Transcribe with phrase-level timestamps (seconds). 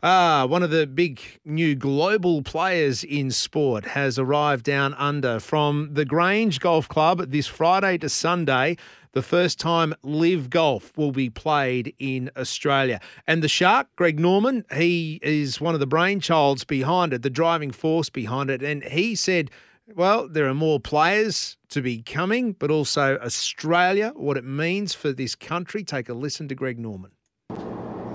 [0.00, 5.88] Ah, one of the big new global players in sport has arrived down under from
[5.92, 8.76] the Grange Golf Club this Friday to Sunday.
[9.10, 13.00] The first time LIV Golf will be played in Australia.
[13.26, 17.72] And the Shark, Greg Norman, he is one of the brainchilds behind it, the driving
[17.72, 18.62] force behind it.
[18.62, 19.50] And he said,
[19.96, 25.12] well, there are more players to be coming, but also Australia, what it means for
[25.12, 25.82] this country.
[25.82, 27.10] Take a listen to Greg Norman.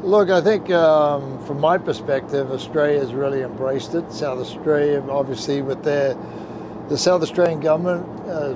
[0.04, 4.12] Look, I think um, from my perspective, Australia has really embraced it.
[4.12, 6.18] South Australia, obviously, with their
[6.90, 8.52] the South Australian government, uh,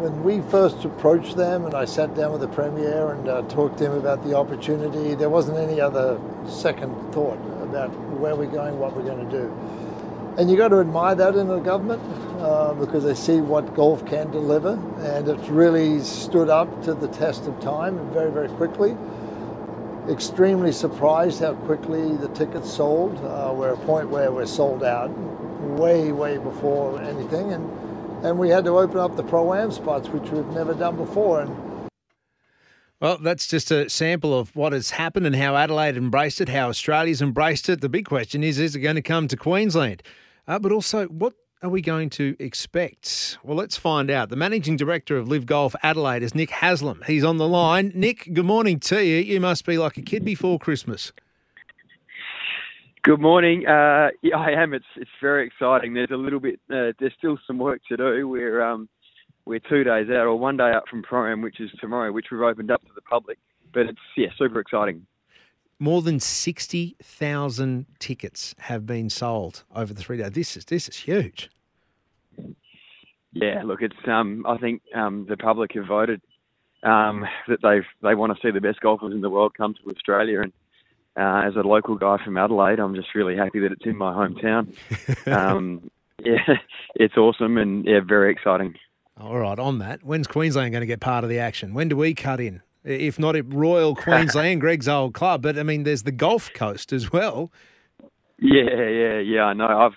[0.00, 3.76] when we first approached them and I sat down with the Premier and uh, talked
[3.78, 8.78] to him about the opportunity, there wasn't any other second thought about where we're going,
[8.78, 9.52] what we're going to do.
[10.38, 12.00] And you got to admire that in the government
[12.40, 17.08] uh, because they see what golf can deliver, and it's really stood up to the
[17.08, 18.96] test of time very, very quickly
[20.08, 23.16] extremely surprised how quickly the tickets sold.
[23.24, 25.10] Uh, we're at a point where we're sold out
[25.78, 27.52] way, way before anything.
[27.52, 31.42] And, and we had to open up the pro-am spots, which we've never done before.
[31.42, 31.88] And
[33.00, 36.68] well, that's just a sample of what has happened and how Adelaide embraced it, how
[36.68, 37.80] Australia's embraced it.
[37.80, 40.04] The big question is, is it going to come to Queensland?
[40.46, 43.38] Uh, but also, what are we going to expect?
[43.44, 44.30] Well, let's find out.
[44.30, 47.02] The managing director of LIV Golf Adelaide is Nick Haslam.
[47.06, 47.92] He's on the line.
[47.94, 49.18] Nick, good morning to you.
[49.18, 51.12] You must be like a kid before Christmas.
[53.04, 53.66] Good morning.
[53.66, 54.74] Uh, yeah, I am.
[54.74, 55.94] It's it's very exciting.
[55.94, 56.60] There's a little bit.
[56.70, 58.28] Uh, there's still some work to do.
[58.28, 58.88] We're um,
[59.44, 62.40] we're two days out, or one day out from Pro-Am, which is tomorrow, which we've
[62.40, 63.38] opened up to the public.
[63.74, 65.04] But it's yeah, super exciting.
[65.80, 70.30] More than sixty thousand tickets have been sold over the three days.
[70.30, 71.50] This is this is huge.
[73.32, 76.20] Yeah, look, it's um, I think um, the public have voted
[76.82, 79.90] um, that they've they want to see the best golfers in the world come to
[79.90, 80.52] Australia, and
[81.16, 84.12] uh, as a local guy from Adelaide, I'm just really happy that it's in my
[84.12, 84.74] hometown.
[85.26, 86.56] um, yeah,
[86.94, 88.74] it's awesome and yeah, very exciting.
[89.20, 91.74] All right, on that, when's Queensland going to get part of the action?
[91.74, 92.62] When do we cut in?
[92.84, 95.42] if not at Royal Queensland, Greg's old club.
[95.42, 97.50] But I mean, there's the Gold Coast as well.
[98.38, 99.42] Yeah, yeah, yeah.
[99.44, 99.66] I know.
[99.66, 99.96] I've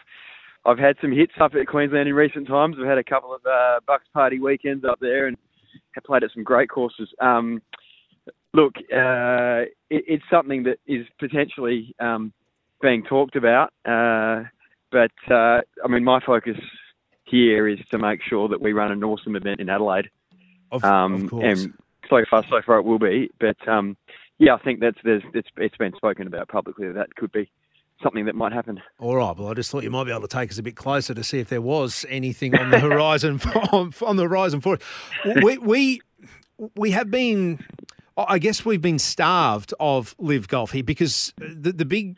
[0.65, 2.75] I've had some hits up at Queensland in recent times.
[2.79, 5.37] I've had a couple of uh, Bucks party weekends up there and
[5.91, 7.07] have played at some great courses.
[7.21, 7.61] Um,
[8.53, 12.33] look, uh, it, it's something that is potentially um,
[12.81, 14.43] being talked about, uh,
[14.91, 16.57] but uh, I mean, my focus
[17.25, 20.09] here is to make sure that we run an awesome event in Adelaide.
[20.71, 21.61] Of, um, of course.
[21.63, 21.73] And
[22.09, 23.29] so far, so far it will be.
[23.39, 23.97] But um,
[24.37, 27.49] yeah, I think that's there's it's, it's been spoken about publicly that that could be
[28.01, 28.81] something that might happen.
[28.99, 29.35] All right.
[29.37, 31.23] Well, I just thought you might be able to take us a bit closer to
[31.23, 33.39] see if there was anything on the horizon
[33.71, 35.43] on, on the horizon for it.
[35.43, 36.01] We we
[36.75, 37.65] we have been.
[38.17, 42.17] I guess we've been starved of LIV golf here because the the big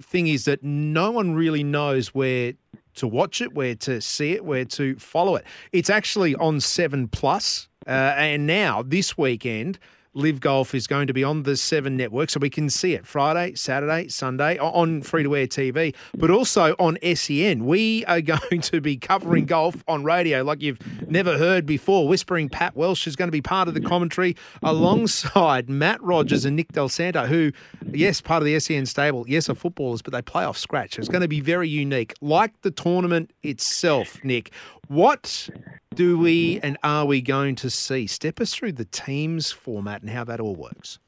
[0.00, 2.54] thing is that no one really knows where
[2.94, 5.44] to watch it, where to see it, where to follow it.
[5.72, 9.78] It's actually on Seven Plus uh, and now, this weekend,
[10.18, 13.06] LIV Golf is going to be on the Seven Network, so we can see it
[13.06, 17.64] Friday, Saturday, Sunday on free to air TV, but also on SEN.
[17.64, 18.20] We are
[18.50, 22.08] going to be covering golf on radio like you've never heard before.
[22.08, 26.56] Whispering Pat Welsh is going to be part of the commentary alongside Matt Rogers and
[26.56, 27.52] Nick Dal Santo, who,
[27.92, 30.98] yes, part of the SEN stable, yes, are footballers, but they play off scratch.
[30.98, 34.50] It's going to be very unique, like the tournament itself, Nick.
[34.88, 35.50] What
[35.94, 38.06] do we and are we going to see?
[38.06, 40.98] Step us through the teams format and how that all works.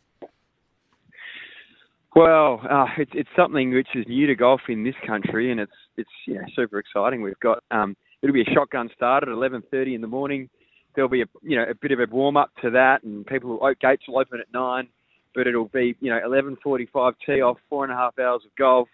[2.14, 5.72] Well, uh, it's it's something which is new to golf in this country, and it's
[5.96, 7.22] it's yeah super exciting.
[7.22, 10.50] We've got um, it'll be a shotgun start at 11:30 in the morning.
[10.94, 13.58] There'll be a you know a bit of a warm up to that, and people
[13.58, 14.88] will, gates will open at nine,
[15.34, 18.88] but it'll be you know 11:45 tee off, four and a half hours of golf,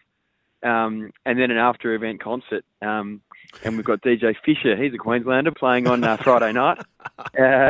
[0.63, 2.65] um, and then an after event concert.
[2.83, 3.23] Um,
[3.65, 4.77] and we've got DJ Fisher.
[4.77, 6.79] He's a Queenslander playing on uh, Friday night,
[7.19, 7.23] uh,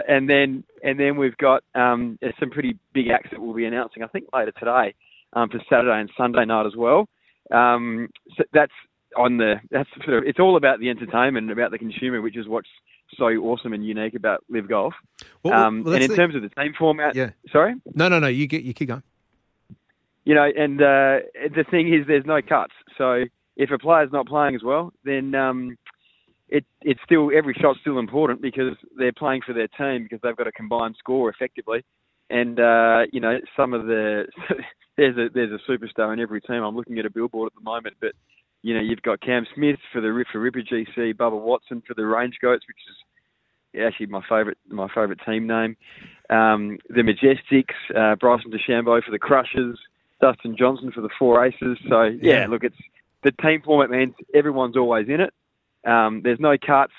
[0.09, 4.03] and then and then we've got um, some pretty big acts that we'll be announcing.
[4.03, 4.95] I think later today
[5.33, 7.09] um, for Saturday and Sunday night as well.
[7.51, 8.73] Um, so that's
[9.17, 12.37] on the that's sort of it's all about the entertainment and about the consumer, which
[12.37, 12.69] is what's
[13.17, 14.95] so awesome and unique about LIV Golf.
[15.43, 17.31] Well, well, um, and in the, terms of the team format, yeah.
[17.53, 18.27] Sorry, no, no, no.
[18.27, 19.03] You get you keep going.
[20.25, 21.21] you know, and uh,
[21.55, 22.75] the thing is, there's no cuts.
[22.99, 23.25] So
[23.57, 25.77] if a player's not playing as well, then um,
[26.49, 30.37] it it's still every shot's still important because they're playing for their team because they've
[30.37, 31.85] got a combined score effectively.
[32.31, 34.25] And uh, you know, some of the
[34.97, 36.63] there's a there's a superstar in every team.
[36.63, 38.13] I'm looking at a billboard at the moment, but
[38.63, 42.05] you know, you've got Cam Smith for the for Ripper GC, Bubba Watson for the
[42.05, 45.77] Range Goats, which is actually my favourite my favourite team name.
[46.31, 49.79] Um, the Majestics, uh, Bryson DeChambeau for the Crushers,
[50.21, 51.79] Dustin Johnson for the Four Aces.
[51.89, 52.47] So yeah, yeah.
[52.47, 52.77] look, it's
[53.23, 55.33] the team format means everyone's always in it.
[55.87, 56.93] Um, there's no cuts.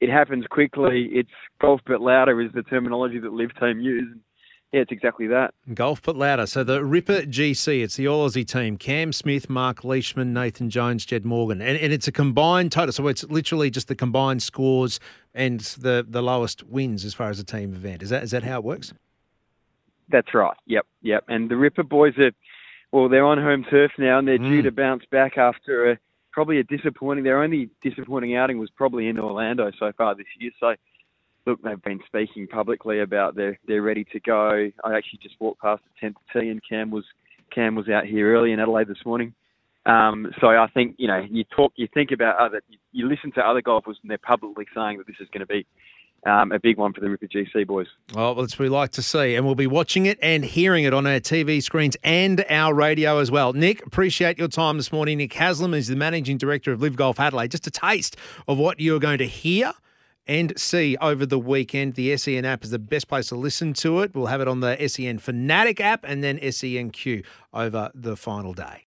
[0.00, 1.08] It happens quickly.
[1.12, 1.30] It's
[1.60, 4.16] golf but louder is the terminology that Live Team use.
[4.72, 5.54] Yeah, it's exactly that.
[5.72, 6.46] Golf but louder.
[6.46, 8.76] So the Ripper GC, it's the All Aussie team.
[8.76, 11.62] Cam Smith, Marc Leishman, Nathan Jones, Jed Morgan.
[11.62, 12.92] And, and it's a combined total.
[12.92, 15.00] So it's literally just the combined scores
[15.34, 18.02] and the, the lowest wins as far as a team event.
[18.02, 18.92] Is that is that how it works?
[20.10, 20.56] That's right.
[20.66, 21.24] Yep, yep.
[21.28, 22.32] And the Ripper boys are,
[22.92, 24.48] well, they're on home turf now and they're mm.
[24.48, 25.98] due to bounce back after a
[26.32, 27.24] probably a disappointing.
[27.24, 30.50] Their only disappointing outing was probably in Orlando so far this year.
[30.60, 30.74] So
[31.46, 34.70] look, they've been speaking publicly about they're they're ready to go.
[34.84, 37.04] I actually just walked past the tenth tee, and Cam was
[37.54, 39.34] Cam was out here early in Adelaide this morning.
[39.86, 42.62] Um, so I think you know you talk, you think about other,
[42.92, 45.66] you listen to other golfers, and they're publicly saying that this is going to be
[46.26, 47.86] um, a big one for the Ripper GC boys.
[48.14, 51.06] Well, that's we like to see, and we'll be watching it and hearing it on
[51.06, 53.52] our TV screens and our radio as well.
[53.52, 55.18] Nick, appreciate your time this morning.
[55.18, 57.50] Nick Haslam is the managing director of LIV Golf Adelaide.
[57.50, 58.16] Just a taste
[58.46, 59.72] of what you're going to hear
[60.26, 61.94] and see over the weekend.
[61.94, 64.14] The SEN app is the best place to listen to it.
[64.14, 67.24] We'll have it on the SEN Fanatic app and then SENQ
[67.54, 68.84] over the final day.